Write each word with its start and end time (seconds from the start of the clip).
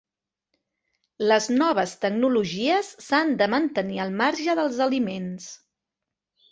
Les 1.31 1.49
noves 1.59 1.93
tecnologies 2.07 2.91
s'han 3.09 3.37
de 3.43 3.51
mantenir 3.57 4.05
al 4.07 4.19
marge 4.25 4.61
dels 4.63 4.85
aliments. 4.91 5.49